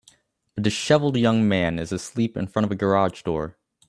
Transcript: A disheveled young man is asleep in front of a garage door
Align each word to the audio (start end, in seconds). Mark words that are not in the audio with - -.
A 0.57 0.61
disheveled 0.61 1.15
young 1.15 1.47
man 1.47 1.77
is 1.77 1.91
asleep 1.91 2.35
in 2.35 2.47
front 2.47 2.65
of 2.65 2.71
a 2.71 2.75
garage 2.75 3.21
door 3.21 3.55